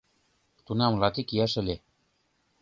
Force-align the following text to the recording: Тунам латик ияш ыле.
Тунам 0.65 0.93
латик 1.01 1.29
ияш 1.35 1.53
ыле. 1.61 1.75